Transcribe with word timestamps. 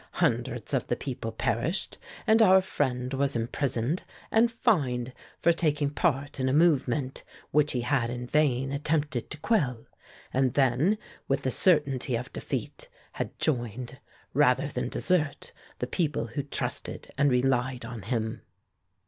Hundreds 0.13 0.73
of 0.73 0.87
the 0.87 0.95
people 0.95 1.31
perished, 1.31 1.99
and 2.25 2.41
our 2.41 2.59
friend 2.59 3.13
was 3.13 3.35
imprisoned 3.35 4.01
and 4.31 4.49
fined 4.51 5.13
for 5.39 5.53
taking 5.53 5.91
part 5.91 6.39
in 6.39 6.49
a 6.49 6.53
movement, 6.53 7.23
which 7.51 7.73
he 7.73 7.81
had 7.81 8.09
in 8.09 8.25
vain 8.25 8.71
attempted 8.71 9.29
to 9.29 9.37
quell, 9.41 9.85
and 10.33 10.55
then, 10.55 10.97
with 11.27 11.43
the 11.43 11.51
certainty 11.51 12.15
of 12.15 12.33
defeat, 12.33 12.89
had 13.11 13.37
joined, 13.37 13.99
rather 14.33 14.67
than 14.67 14.89
desert 14.89 15.51
the 15.77 15.85
people 15.85 16.25
who 16.25 16.41
trusted 16.41 17.11
and 17.15 17.29
relied 17.29 17.85
on 17.85 18.01
him." 18.01 18.41